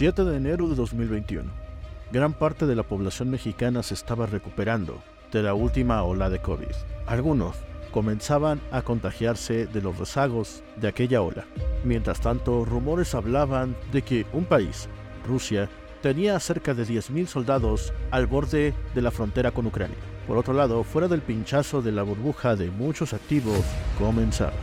[0.00, 1.50] 7 de enero de 2021.
[2.10, 6.72] Gran parte de la población mexicana se estaba recuperando de la última ola de COVID.
[7.06, 7.54] Algunos
[7.90, 11.44] comenzaban a contagiarse de los rezagos de aquella ola.
[11.84, 14.88] Mientras tanto, rumores hablaban de que un país,
[15.28, 15.68] Rusia,
[16.00, 19.98] tenía cerca de 10.000 soldados al borde de la frontera con Ucrania.
[20.26, 23.60] Por otro lado, fuera del pinchazo de la burbuja de muchos activos,
[23.98, 24.54] comenzaba.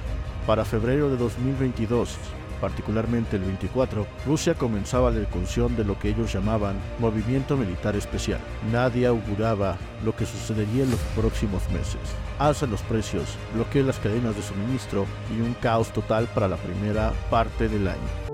[0.47, 2.17] Para febrero de 2022,
[2.59, 8.39] particularmente el 24, Rusia comenzaba la incursión de lo que ellos llamaban movimiento militar especial.
[8.71, 11.99] Nadie auguraba lo que sucedería en los próximos meses.
[12.39, 17.13] Alza los precios, bloquea las cadenas de suministro y un caos total para la primera
[17.29, 18.27] parte del año.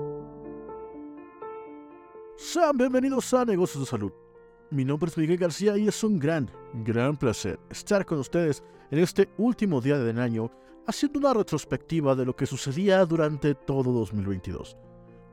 [2.36, 4.12] Sean bienvenidos a Negocios de Salud.
[4.70, 6.50] Mi nombre es Miguel García y es un gran,
[6.84, 10.50] gran placer estar con ustedes en este último día del año
[10.86, 14.76] haciendo una retrospectiva de lo que sucedía durante todo 2022.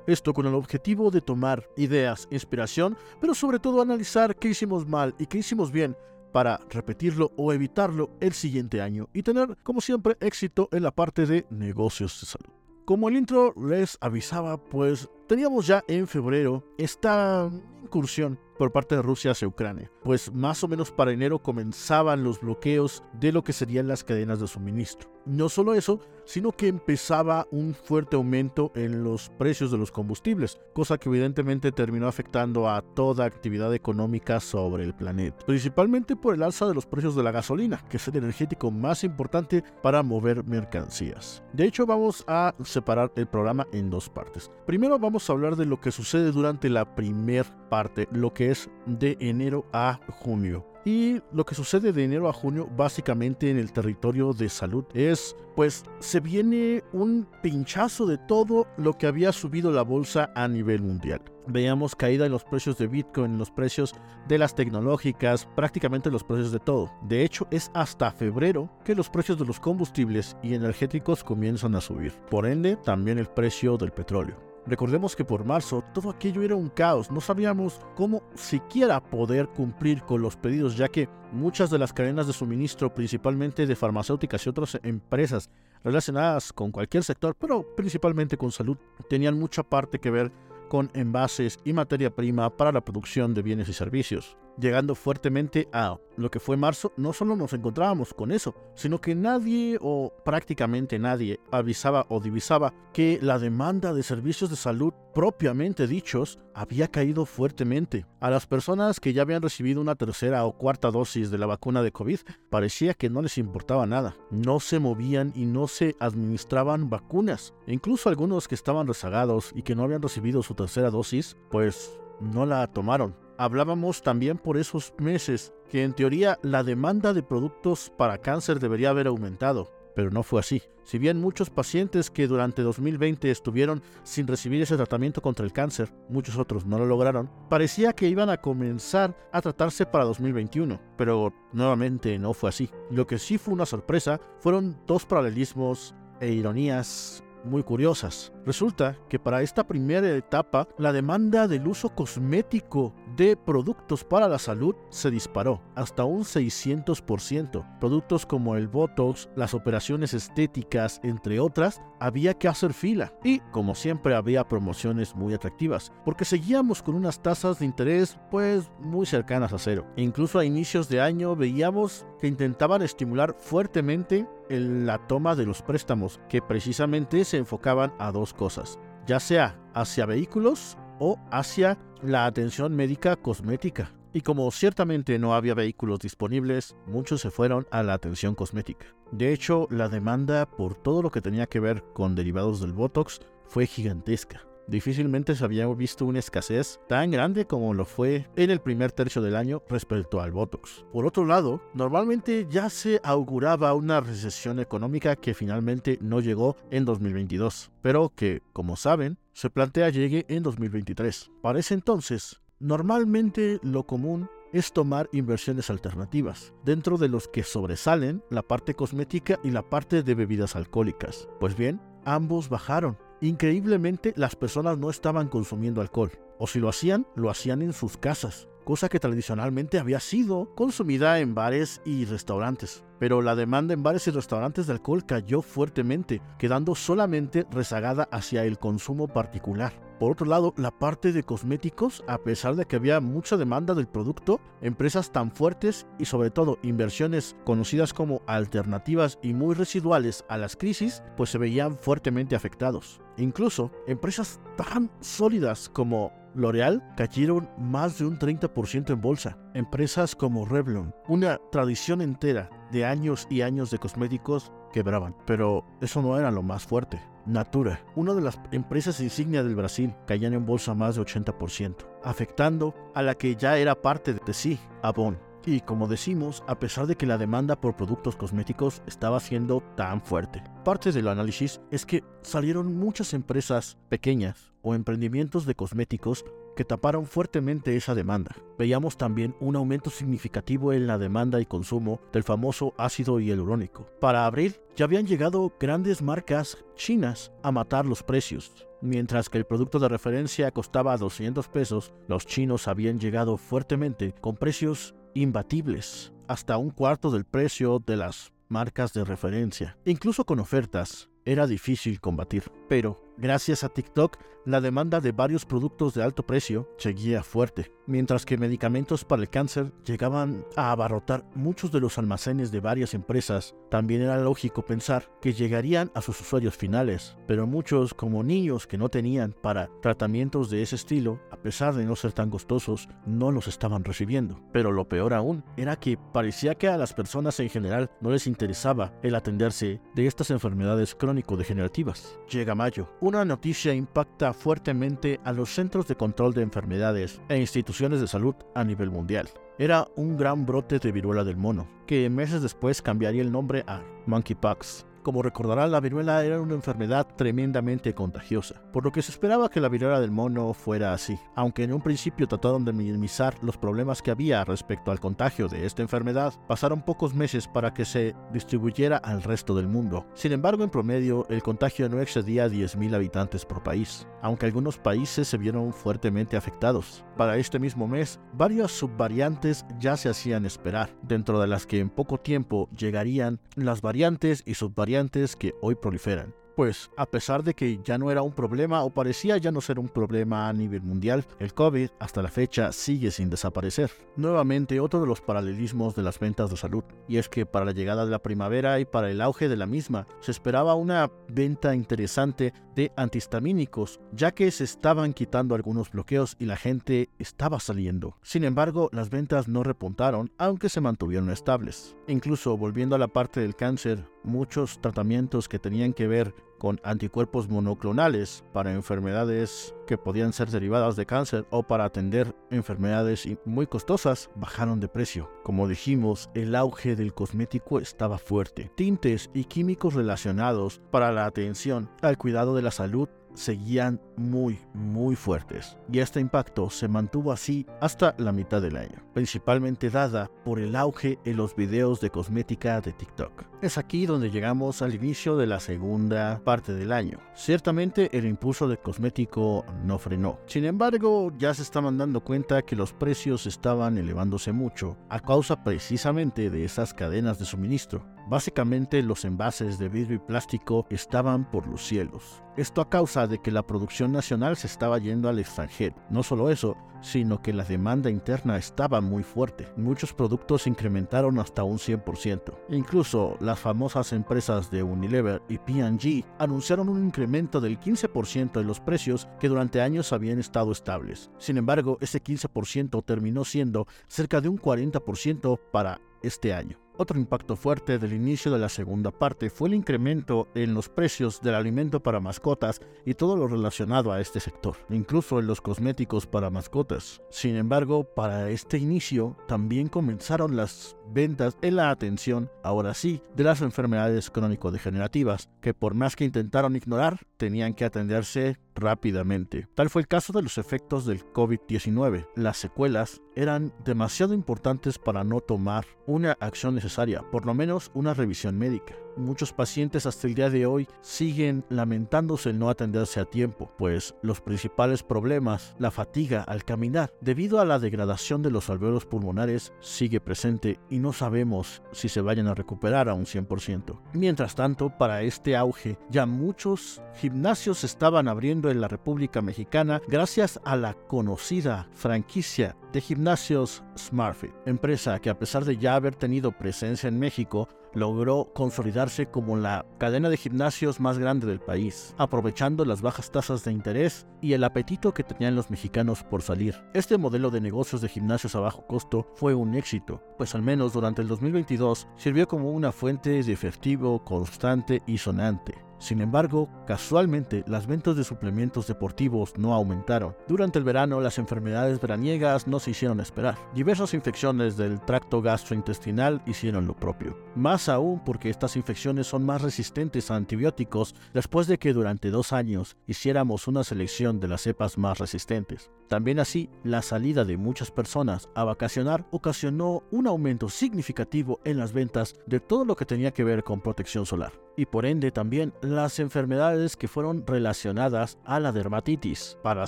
[0.08, 5.14] Esto con el objetivo de tomar ideas, inspiración, pero sobre todo analizar qué hicimos mal
[5.20, 5.96] y qué hicimos bien
[6.32, 11.26] para repetirlo o evitarlo el siguiente año y tener, como siempre, éxito en la parte
[11.26, 12.54] de negocios de salud.
[12.86, 17.50] Como el intro les avisaba, pues teníamos ya en febrero esta
[17.84, 22.42] incursión por parte de Rusia hacia Ucrania, pues más o menos para enero comenzaban los
[22.42, 25.10] bloqueos de lo que serían las cadenas de suministro.
[25.26, 30.60] No solo eso, sino que empezaba un fuerte aumento en los precios de los combustibles,
[30.74, 36.44] cosa que evidentemente terminó afectando a toda actividad económica sobre el planeta, principalmente por el
[36.44, 40.44] alza de los precios de la gasolina, que es el energético más importante para mover
[40.44, 41.44] mercancías.
[41.54, 44.50] De hecho, vamos a separar el programa en dos partes.
[44.66, 48.70] Primero vamos a hablar de lo que sucede durante la primera parte, lo que es
[48.86, 50.66] de enero a junio.
[50.84, 55.36] Y lo que sucede de enero a junio básicamente en el territorio de salud es,
[55.56, 60.82] pues se viene un pinchazo de todo lo que había subido la bolsa a nivel
[60.82, 61.22] mundial.
[61.48, 63.94] Veíamos caída en los precios de Bitcoin, en los precios
[64.28, 66.92] de las tecnológicas, prácticamente los precios de todo.
[67.04, 71.82] De hecho, es hasta febrero que los precios de los combustibles y energéticos comienzan a
[71.82, 72.14] subir.
[72.30, 74.51] Por ende, también el precio del petróleo.
[74.68, 80.04] Recordemos que por marzo todo aquello era un caos, no sabíamos cómo siquiera poder cumplir
[80.04, 84.50] con los pedidos, ya que muchas de las cadenas de suministro, principalmente de farmacéuticas y
[84.50, 85.50] otras empresas
[85.84, 88.78] relacionadas con cualquier sector, pero principalmente con salud,
[89.10, 90.32] tenían mucha parte que ver
[90.70, 95.98] con envases y materia prima para la producción de bienes y servicios llegando fuertemente a
[96.18, 101.00] lo que fue marzo, no solo nos encontrábamos con eso, sino que nadie o prácticamente
[101.00, 107.26] nadie avisaba o divisaba que la demanda de servicios de salud propiamente dichos había caído
[107.26, 108.06] fuertemente.
[108.20, 111.82] A las personas que ya habían recibido una tercera o cuarta dosis de la vacuna
[111.82, 112.20] de COVID
[112.50, 114.16] parecía que no les importaba nada.
[114.30, 117.54] No se movían y no se administraban vacunas.
[117.68, 122.46] Incluso algunos que estaban rezagados y que no habían recibido su tercera dosis, pues no
[122.46, 128.18] la tomaron hablábamos también por esos meses que en teoría la demanda de productos para
[128.18, 130.62] cáncer debería haber aumentado, pero no fue así.
[130.84, 135.94] Si bien muchos pacientes que durante 2020 estuvieron sin recibir ese tratamiento contra el cáncer,
[136.10, 141.34] muchos otros no lo lograron, parecía que iban a comenzar a tratarse para 2021, pero
[141.54, 142.70] nuevamente no fue así.
[142.90, 148.32] Lo que sí fue una sorpresa fueron dos paralelismos e ironías muy curiosas.
[148.46, 154.40] Resulta que para esta primera etapa la demanda del uso cosmético de productos para la
[154.40, 157.80] salud se disparó hasta un 600%.
[157.80, 163.14] Productos como el Botox, las operaciones estéticas, entre otras, había que hacer fila.
[163.24, 168.72] Y como siempre había promociones muy atractivas, porque seguíamos con unas tasas de interés pues
[168.80, 169.86] muy cercanas a cero.
[169.96, 175.62] E incluso a inicios de año veíamos que intentaban estimular fuertemente la toma de los
[175.62, 182.26] préstamos, que precisamente se enfocaban a dos cosas, ya sea hacia vehículos o hacia la
[182.26, 183.92] atención médica cosmética.
[184.14, 188.88] Y como ciertamente no había vehículos disponibles, muchos se fueron a la atención cosmética.
[189.12, 193.22] De hecho, la demanda por todo lo que tenía que ver con derivados del Botox
[193.48, 194.42] fue gigantesca.
[194.68, 199.22] Difícilmente se había visto una escasez tan grande como lo fue en el primer tercio
[199.22, 200.86] del año respecto al Botox.
[200.92, 206.86] Por otro lado, normalmente ya se auguraba una recesión económica que finalmente no llegó en
[206.86, 211.32] 2022, pero que, como saben, se plantea llegue en 2023.
[211.42, 218.24] Para ese entonces, normalmente lo común es tomar inversiones alternativas, dentro de los que sobresalen
[218.30, 221.28] la parte cosmética y la parte de bebidas alcohólicas.
[221.40, 227.06] Pues bien, ambos bajaron Increíblemente, las personas no estaban consumiendo alcohol, o si lo hacían,
[227.16, 232.84] lo hacían en sus casas, cosa que tradicionalmente había sido consumida en bares y restaurantes.
[233.02, 238.46] Pero la demanda en bares y restaurantes de alcohol cayó fuertemente, quedando solamente rezagada hacia
[238.46, 239.74] el consumo particular.
[240.00, 243.88] Por otro lado, la parte de cosméticos, a pesar de que había mucha demanda del
[243.88, 250.38] producto, empresas tan fuertes y sobre todo inversiones conocidas como alternativas y muy residuales a
[250.38, 253.02] las crisis, pues se veían fuertemente afectados.
[253.18, 259.38] Incluso empresas tan sólidas como L'Oreal cayeron más de un 30% en bolsa.
[259.54, 265.16] Empresas como Revlon, una tradición entera de años y años de cosméticos, quebraban.
[265.26, 267.02] Pero eso no era lo más fuerte.
[267.26, 272.76] Natura, una de las empresas insignia del Brasil, caían en bolsa más de 80%, afectando
[272.94, 275.18] a la que ya era parte de sí, Avon.
[275.46, 280.02] Y como decimos, a pesar de que la demanda por productos cosméticos estaba siendo tan
[280.02, 280.44] fuerte.
[280.64, 287.06] Parte del análisis es que salieron muchas empresas pequeñas o emprendimientos de cosméticos que taparon
[287.06, 288.36] fuertemente esa demanda.
[288.58, 293.88] Veíamos también un aumento significativo en la demanda y consumo del famoso ácido hialurónico.
[294.00, 298.68] Para abril ya habían llegado grandes marcas chinas a matar los precios.
[298.82, 304.36] Mientras que el producto de referencia costaba 200 pesos, los chinos habían llegado fuertemente con
[304.36, 309.78] precios imbatibles, hasta un cuarto del precio de las marcas de referencia.
[309.86, 312.44] Incluso con ofertas, era difícil combatir.
[312.68, 318.26] Pero, gracias a TikTok, la demanda de varios productos de alto precio seguía fuerte, mientras
[318.26, 323.56] que medicamentos para el cáncer llegaban a abarrotar muchos de los almacenes de varias empresas.
[323.70, 328.80] También era lógico pensar que llegarían a sus usuarios finales, pero muchos, como niños que
[328.80, 333.32] no tenían para tratamientos de ese estilo, a pesar de no ser tan costosos, no
[333.32, 334.42] los estaban recibiendo.
[334.52, 338.26] Pero lo peor aún era que parecía que a las personas en general no les
[338.26, 342.20] interesaba el atenderse de estas enfermedades crónico-degenerativas.
[342.30, 342.88] Llega mayo.
[343.00, 348.36] Una noticia impacta fuertemente a los centros de control de enfermedades e instituciones de salud
[348.56, 349.30] a nivel mundial.
[349.58, 353.82] Era un gran brote de viruela del mono, que meses después cambiaría el nombre a
[354.08, 354.86] monkeypox.
[355.04, 359.60] Como recordarán, la viruela era una enfermedad tremendamente contagiosa, por lo que se esperaba que
[359.60, 364.04] la viruela del mono fuera así, aunque en un principio trataron de minimizar los problemas
[364.04, 368.98] que había respecto al contagio de esta enfermedad, pasaron pocos meses para que se distribuyera
[368.98, 370.06] al resto del mundo.
[370.14, 375.28] Sin embargo, en promedio, el contagio no excedía 10.000 habitantes por país, aunque algunos países
[375.28, 377.04] se vieron fuertemente afectados.
[377.18, 381.90] Para este mismo mes, varias subvariantes ya se hacían esperar, dentro de las que en
[381.90, 384.91] poco tiempo llegarían las variantes y subvariantes
[385.40, 386.34] que hoy proliferan.
[386.56, 389.80] Pues a pesar de que ya no era un problema o parecía ya no ser
[389.80, 393.90] un problema a nivel mundial, el COVID hasta la fecha sigue sin desaparecer.
[394.18, 397.72] Nuevamente otro de los paralelismos de las ventas de salud, y es que para la
[397.72, 401.74] llegada de la primavera y para el auge de la misma, se esperaba una venta
[401.74, 408.18] interesante de antihistamínicos, ya que se estaban quitando algunos bloqueos y la gente estaba saliendo.
[408.22, 411.96] Sin embargo, las ventas no repuntaron, aunque se mantuvieron estables.
[412.08, 417.50] Incluso volviendo a la parte del cáncer, muchos tratamientos que tenían que ver con anticuerpos
[417.50, 424.30] monoclonales para enfermedades que podían ser derivadas de cáncer o para atender enfermedades muy costosas
[424.36, 425.32] bajaron de precio.
[425.44, 428.72] Como dijimos, el auge del cosmético estaba fuerte.
[428.76, 435.16] Tintes y químicos relacionados para la atención al cuidado de la salud seguían muy, muy
[435.16, 440.60] fuertes, y este impacto se mantuvo así hasta la mitad del año, principalmente dada por
[440.60, 443.44] el auge en los videos de cosmética de TikTok.
[443.62, 447.20] Es aquí donde llegamos al inicio de la segunda parte del año.
[447.36, 450.40] Ciertamente el impulso de cosmético no frenó.
[450.48, 455.64] Sin embargo, ya se estaban dando cuenta que los precios estaban elevándose mucho a causa
[455.64, 458.06] precisamente de esas cadenas de suministro.
[458.32, 462.42] Básicamente los envases de vidrio y plástico estaban por los cielos.
[462.56, 465.98] Esto a causa de que la producción nacional se estaba yendo al extranjero.
[466.10, 469.68] No solo eso, sino que la demanda interna estaba muy fuerte.
[469.76, 472.54] Muchos productos incrementaron hasta un 100%.
[472.70, 478.80] Incluso las famosas empresas de Unilever y P&G anunciaron un incremento del 15% en los
[478.80, 481.30] precios que durante años habían estado estables.
[481.38, 486.78] Sin embargo, ese 15% terminó siendo cerca de un 40% para este año.
[487.02, 491.42] Otro impacto fuerte del inicio de la segunda parte fue el incremento en los precios
[491.42, 496.28] del alimento para mascotas y todo lo relacionado a este sector, incluso en los cosméticos
[496.28, 497.20] para mascotas.
[497.32, 503.46] Sin embargo, para este inicio también comenzaron las ventas en la atención, ahora sí, de
[503.46, 509.68] las enfermedades crónico-degenerativas, que por más que intentaron ignorar, tenían que atenderse rápidamente.
[509.76, 512.28] Tal fue el caso de los efectos del COVID-19.
[512.36, 516.91] Las secuelas eran demasiado importantes para no tomar una acción necesaria,
[517.32, 518.96] por lo menos una revisión médica.
[519.18, 524.16] Muchos pacientes hasta el día de hoy siguen lamentándose el no atenderse a tiempo, pues
[524.22, 529.74] los principales problemas, la fatiga al caminar, debido a la degradación de los alveolos pulmonares,
[529.80, 534.00] sigue presente y no sabemos si se vayan a recuperar a un 100%.
[534.14, 540.60] Mientras tanto, para este auge, ya muchos gimnasios estaban abriendo en la República Mexicana gracias
[540.64, 546.52] a la conocida franquicia de gimnasios SmartFit, empresa que a pesar de ya haber tenido
[546.52, 552.86] presencia en México, logró consolidarse como la cadena de gimnasios más grande del país, aprovechando
[552.86, 556.76] las bajas tasas de interés y el apetito que tenían los mexicanos por salir.
[556.94, 560.94] Este modelo de negocios de gimnasios a bajo costo fue un éxito, pues al menos
[560.94, 565.91] durante el 2022 sirvió como una fuente de efectivo constante y sonante.
[566.02, 570.36] Sin embargo, casualmente, las ventas de suplementos deportivos no aumentaron.
[570.48, 573.56] Durante el verano, las enfermedades veraniegas no se hicieron esperar.
[573.76, 577.38] Diversas infecciones del tracto gastrointestinal hicieron lo propio.
[577.56, 582.52] Más aún porque estas infecciones son más resistentes a antibióticos después de que durante dos
[582.52, 585.92] años hiciéramos una selección de las cepas más resistentes.
[586.08, 591.94] También así, la salida de muchas personas a vacacionar ocasionó un aumento significativo en las
[591.94, 595.74] ventas de todo lo que tenía que ver con protección solar y por ende también
[595.96, 599.58] las enfermedades que fueron relacionadas a la dermatitis.
[599.64, 599.88] Para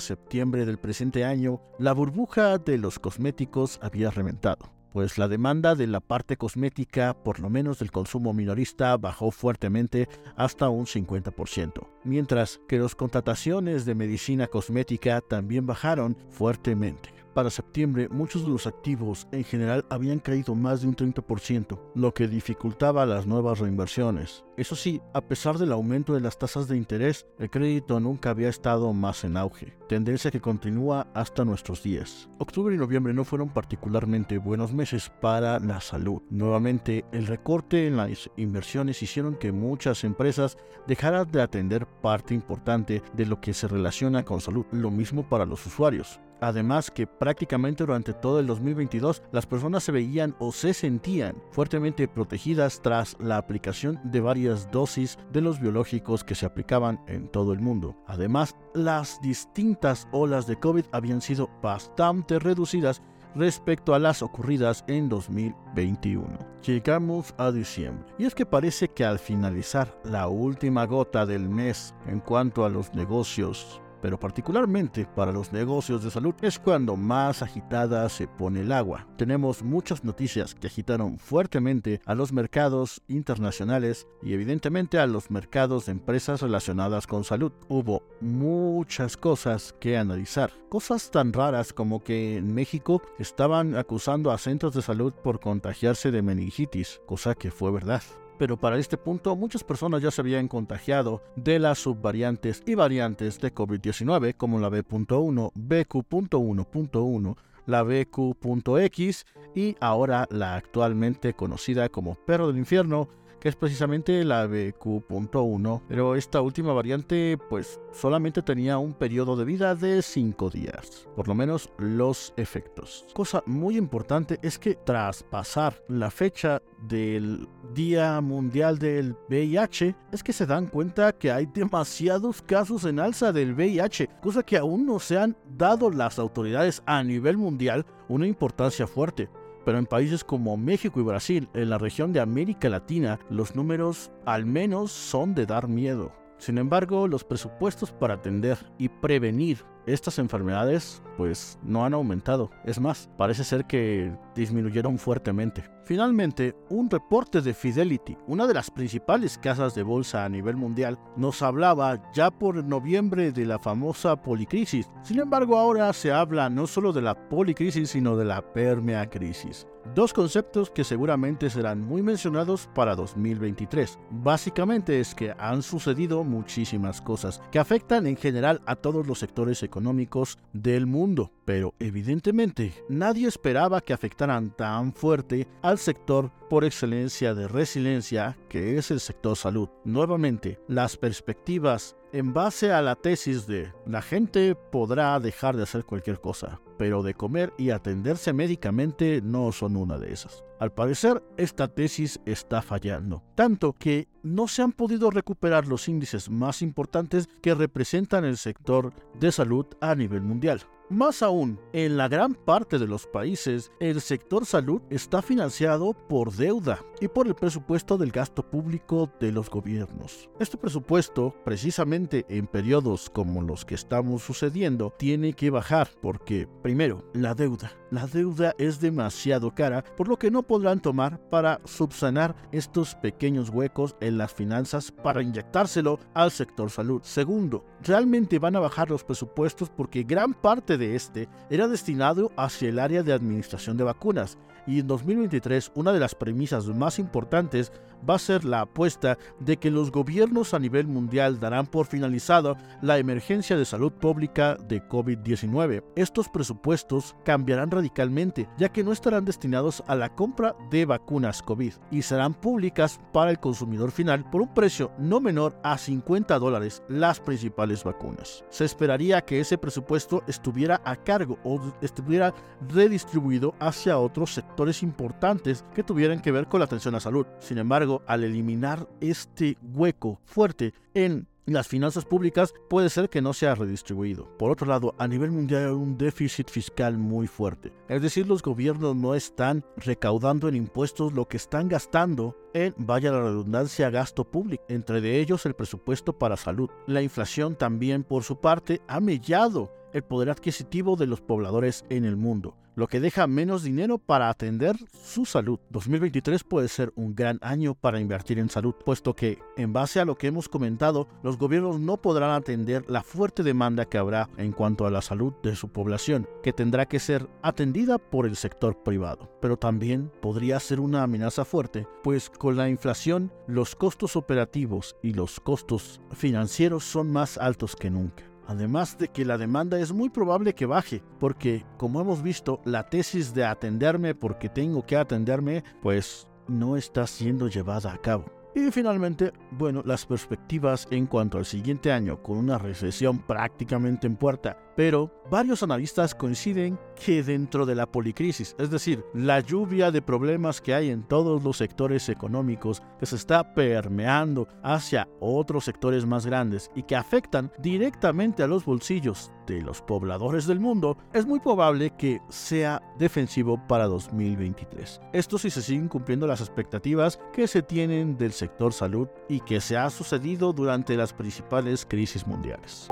[0.00, 5.88] septiembre del presente año, la burbuja de los cosméticos había reventado pues la demanda de
[5.88, 12.60] la parte cosmética, por lo menos del consumo minorista, bajó fuertemente hasta un 50%, mientras
[12.68, 17.13] que las contrataciones de medicina cosmética también bajaron fuertemente.
[17.34, 22.14] Para septiembre, muchos de los activos en general habían caído más de un 30%, lo
[22.14, 24.44] que dificultaba las nuevas reinversiones.
[24.56, 28.48] Eso sí, a pesar del aumento de las tasas de interés, el crédito nunca había
[28.48, 32.28] estado más en auge, tendencia que continúa hasta nuestros días.
[32.38, 36.22] Octubre y noviembre no fueron particularmente buenos meses para la salud.
[36.30, 43.02] Nuevamente, el recorte en las inversiones hicieron que muchas empresas dejaran de atender parte importante
[43.12, 46.20] de lo que se relaciona con salud, lo mismo para los usuarios.
[46.44, 52.06] Además que prácticamente durante todo el 2022 las personas se veían o se sentían fuertemente
[52.06, 57.54] protegidas tras la aplicación de varias dosis de los biológicos que se aplicaban en todo
[57.54, 57.96] el mundo.
[58.06, 63.00] Además, las distintas olas de COVID habían sido bastante reducidas
[63.34, 66.26] respecto a las ocurridas en 2021.
[66.62, 71.94] Llegamos a diciembre y es que parece que al finalizar la última gota del mes
[72.06, 77.40] en cuanto a los negocios pero particularmente para los negocios de salud es cuando más
[77.40, 79.06] agitada se pone el agua.
[79.16, 85.86] Tenemos muchas noticias que agitaron fuertemente a los mercados internacionales y evidentemente a los mercados
[85.86, 87.52] de empresas relacionadas con salud.
[87.70, 94.36] Hubo muchas cosas que analizar, cosas tan raras como que en México estaban acusando a
[94.36, 98.02] centros de salud por contagiarse de meningitis, cosa que fue verdad
[98.38, 103.40] pero para este punto muchas personas ya se habían contagiado de las subvariantes y variantes
[103.40, 107.36] de COVID-19 como la B.1, BQ.1.1,
[107.66, 113.08] la BQ.X y ahora la actualmente conocida como perro del infierno
[113.44, 119.74] es precisamente la BQ.1, pero esta última variante pues solamente tenía un periodo de vida
[119.74, 123.06] de 5 días, por lo menos los efectos.
[123.12, 130.22] Cosa muy importante es que tras pasar la fecha del Día Mundial del VIH, es
[130.22, 134.86] que se dan cuenta que hay demasiados casos en alza del VIH, cosa que aún
[134.86, 139.28] no se han dado las autoridades a nivel mundial una importancia fuerte
[139.64, 144.10] pero en países como México y Brasil, en la región de América Latina, los números
[144.26, 146.12] al menos son de dar miedo.
[146.38, 152.50] Sin embargo, los presupuestos para atender y prevenir estas enfermedades pues no han aumentado.
[152.64, 155.73] Es más, parece ser que disminuyeron fuertemente.
[155.84, 160.98] Finalmente, un reporte de Fidelity, una de las principales casas de bolsa a nivel mundial,
[161.14, 164.88] nos hablaba ya por noviembre de la famosa policrisis.
[165.02, 169.66] Sin embargo, ahora se habla no solo de la policrisis, sino de la permeacrisis.
[169.94, 173.98] Dos conceptos que seguramente serán muy mencionados para 2023.
[174.10, 179.62] Básicamente es que han sucedido muchísimas cosas que afectan en general a todos los sectores
[179.62, 187.34] económicos del mundo, pero evidentemente nadie esperaba que afectaran tan fuerte al sector por excelencia
[187.34, 189.68] de resiliencia que es el sector salud.
[189.84, 195.84] Nuevamente, las perspectivas en base a la tesis de la gente podrá dejar de hacer
[195.84, 200.44] cualquier cosa, pero de comer y atenderse médicamente no son una de esas.
[200.60, 206.30] Al parecer, esta tesis está fallando, tanto que no se han podido recuperar los índices
[206.30, 210.60] más importantes que representan el sector de salud a nivel mundial.
[210.90, 216.30] Más aún, en la gran parte de los países, el sector salud está financiado por
[216.32, 220.28] deuda y por el presupuesto del gasto público de los gobiernos.
[220.38, 227.02] Este presupuesto, precisamente en periodos como los que estamos sucediendo, tiene que bajar porque, primero,
[227.14, 227.72] la deuda.
[227.90, 233.48] La deuda es demasiado cara, por lo que no podrán tomar para subsanar estos pequeños
[233.48, 237.00] huecos en las finanzas para inyectárselo al sector salud.
[237.04, 242.68] Segundo, realmente van a bajar los presupuestos porque gran parte de este era destinado hacia
[242.68, 247.72] el área de administración de vacunas y en 2023 una de las premisas más importantes
[248.08, 252.56] va a ser la apuesta de que los gobiernos a nivel mundial darán por finalizada
[252.82, 255.82] la emergencia de salud pública de COVID-19.
[255.96, 261.72] Estos presupuestos cambiarán radicalmente ya que no estarán destinados a la compra de vacunas COVID
[261.90, 266.82] y serán públicas para el consumidor final por un precio no menor a 50 dólares
[266.88, 268.44] las principales vacunas.
[268.50, 272.34] Se esperaría que ese presupuesto estuviera a cargo o estuviera
[272.68, 277.26] redistribuido hacia otros sectores importantes que tuvieran que ver con la atención a salud.
[277.38, 277.58] Sin
[278.06, 284.26] al eliminar este hueco fuerte en las finanzas públicas puede ser que no sea redistribuido.
[284.38, 287.70] Por otro lado, a nivel mundial hay un déficit fiscal muy fuerte.
[287.88, 293.12] Es decir, los gobiernos no están recaudando en impuestos lo que están gastando en, vaya
[293.12, 296.70] la redundancia, gasto público, entre de ellos el presupuesto para salud.
[296.86, 302.04] La inflación también, por su parte, ha mellado el poder adquisitivo de los pobladores en
[302.04, 305.60] el mundo, lo que deja menos dinero para atender su salud.
[305.70, 310.04] 2023 puede ser un gran año para invertir en salud, puesto que, en base a
[310.04, 314.52] lo que hemos comentado, los gobiernos no podrán atender la fuerte demanda que habrá en
[314.52, 318.82] cuanto a la salud de su población, que tendrá que ser atendida por el sector
[318.82, 319.30] privado.
[319.40, 325.12] Pero también podría ser una amenaza fuerte, pues con la inflación los costos operativos y
[325.12, 328.33] los costos financieros son más altos que nunca.
[328.46, 332.88] Además de que la demanda es muy probable que baje, porque como hemos visto, la
[332.88, 338.24] tesis de atenderme porque tengo que atenderme, pues no está siendo llevada a cabo.
[338.54, 344.14] Y finalmente, bueno, las perspectivas en cuanto al siguiente año, con una recesión prácticamente en
[344.14, 350.02] puerta, pero varios analistas coinciden que dentro de la policrisis, es decir, la lluvia de
[350.02, 356.06] problemas que hay en todos los sectores económicos que se está permeando hacia otros sectores
[356.06, 361.26] más grandes y que afectan directamente a los bolsillos de los pobladores del mundo, es
[361.26, 365.00] muy probable que sea defensivo para 2023.
[365.12, 369.60] Esto si se siguen cumpliendo las expectativas que se tienen del sector salud y que
[369.60, 372.88] se ha sucedido durante las principales crisis mundiales.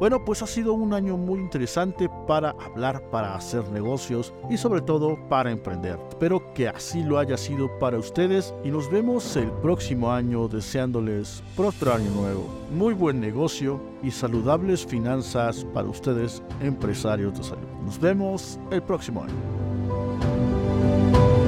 [0.00, 4.80] Bueno, pues ha sido un año muy interesante para hablar, para hacer negocios y sobre
[4.80, 5.98] todo para emprender.
[6.08, 11.42] Espero que así lo haya sido para ustedes y nos vemos el próximo año deseándoles
[11.54, 17.68] próspero año nuevo, muy buen negocio y saludables finanzas para ustedes empresarios de salud.
[17.84, 19.34] Nos vemos el próximo año.